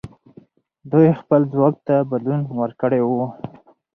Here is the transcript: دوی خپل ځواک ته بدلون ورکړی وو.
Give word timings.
دوی 0.91 1.07
خپل 1.21 1.41
ځواک 1.53 1.75
ته 1.87 1.95
بدلون 2.11 2.41
ورکړی 2.61 3.01
وو. 3.03 3.25